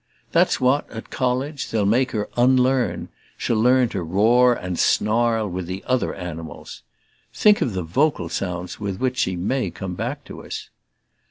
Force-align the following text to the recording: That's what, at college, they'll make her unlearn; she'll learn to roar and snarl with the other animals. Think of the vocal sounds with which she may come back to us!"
That's 0.31 0.59
what, 0.59 0.89
at 0.89 1.11
college, 1.11 1.69
they'll 1.69 1.85
make 1.85 2.09
her 2.09 2.27
unlearn; 2.35 3.09
she'll 3.37 3.61
learn 3.61 3.87
to 3.89 4.01
roar 4.01 4.55
and 4.55 4.79
snarl 4.79 5.47
with 5.47 5.67
the 5.67 5.83
other 5.85 6.15
animals. 6.15 6.81
Think 7.35 7.61
of 7.61 7.73
the 7.73 7.83
vocal 7.83 8.27
sounds 8.27 8.79
with 8.79 8.97
which 8.99 9.19
she 9.19 9.35
may 9.35 9.69
come 9.69 9.93
back 9.93 10.23
to 10.23 10.43
us!" 10.43 10.69